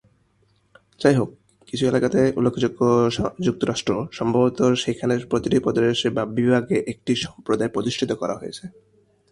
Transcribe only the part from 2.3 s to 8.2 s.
উল্লেখযোগ্য যুক্তরাষ্ট্র, সম্ভবত সেখানে প্রতিটি প্রদেশে বা বিভাগে একটি সম্প্রদায় প্রতিষ্ঠিত